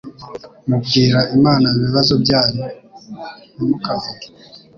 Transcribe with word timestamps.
mubwira 0.69 1.19
Imana 1.37 1.67
ibibazo 1.77 2.13
byanyu. 2.23 2.63
Ntimukavuge 3.53 4.27